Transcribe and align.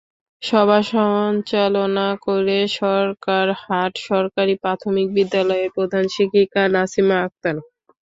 সভা 0.43 0.79
সঞ্চালনা 0.89 2.07
করেন 2.25 2.63
সরকারহাট 2.79 3.93
সরকারি 4.07 4.53
প্রাথমিক 4.63 5.07
বিদ্যালয়ের 5.17 5.73
প্রধান 5.75 6.03
শিক্ষিকা 6.15 6.61
নাছিমা 6.75 7.17
আক্তার। 7.25 7.55